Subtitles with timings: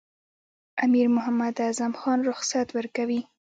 [0.85, 3.21] امیر محمد اعظم خان رخصت ورکوي.